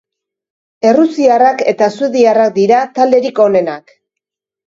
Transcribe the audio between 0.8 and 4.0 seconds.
Errusiarrak eta suediarrak dira talderik onenak.